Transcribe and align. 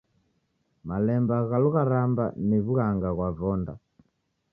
Malemba 0.87 1.37
gha 1.49 1.57
lugharamba 1.63 2.25
ni 2.47 2.57
wughanga 2.65 3.09
ghwa 3.15 3.29
vonda. 3.37 3.73